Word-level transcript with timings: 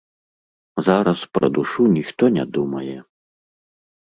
Зараз 0.87 1.19
пра 1.39 1.47
душу 1.57 1.85
ніхто 1.99 2.31
не 2.39 2.47
думае. 2.57 2.97